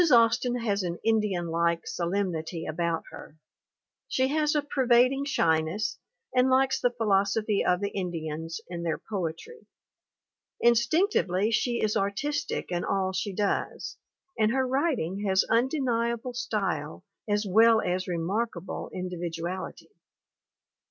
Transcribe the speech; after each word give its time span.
Austin 0.11 0.57
has 0.61 0.81
an 0.81 0.97
Indian 1.03 1.45
like 1.51 1.85
solemnity 1.85 2.65
about 2.65 3.03
her. 3.11 3.35
She 4.07 4.29
has 4.29 4.55
a 4.55 4.63
pervading 4.63 5.25
shyness 5.25 5.99
and 6.35 6.49
likes 6.49 6.81
the 6.81 6.89
philosophy 6.89 7.63
of 7.63 7.81
the 7.81 7.89
Indians 7.91 8.59
and 8.67 8.83
their 8.83 8.97
poetry. 8.97 9.67
Instinctively 10.59 11.51
she 11.51 11.83
is 11.83 11.95
artistic 11.95 12.71
in 12.71 12.83
all 12.83 13.13
she 13.13 13.31
does, 13.31 13.97
and 14.39 14.51
her 14.51 14.65
writing 14.67 15.23
has 15.27 15.45
undeniable 15.51 16.33
style 16.33 17.03
as 17.29 17.45
well 17.45 17.79
as 17.79 18.07
remarkable 18.07 18.89
individuality. 18.91 19.91